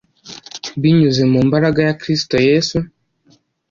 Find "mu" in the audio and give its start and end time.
1.31-1.39